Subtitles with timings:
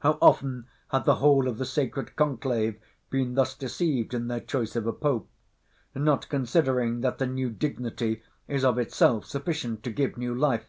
[0.00, 4.74] How often have the whole of the sacred conclave been thus deceived in their choice
[4.74, 5.28] of a pope;
[5.94, 10.66] not considering that the new dignity is of itself sufficient to give new life!